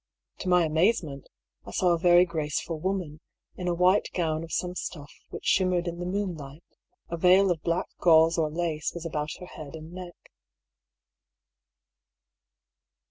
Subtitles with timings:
[0.39, 1.29] To my amazement,
[1.63, 3.19] I saw a very graceful woman,
[3.55, 6.63] in a white gown of some stuff which shimmered in the moonlight.
[7.11, 10.15] A veil of black gauze or lace was about her head and neck.